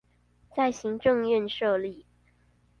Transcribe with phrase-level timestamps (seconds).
[0.49, 2.07] 在行政院設立